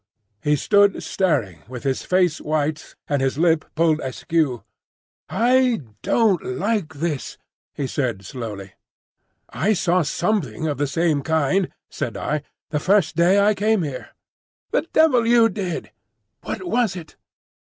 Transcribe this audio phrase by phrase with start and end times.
[0.41, 4.63] He stood staring, with his face white and his lip pulled askew.
[5.29, 7.37] "I don't like this,"
[7.75, 8.73] he said slowly.
[9.51, 12.41] "I saw something of the same kind," said I,
[12.71, 14.09] "the first day I came here."
[14.71, 15.91] "The devil you did!
[16.41, 17.15] What was it?"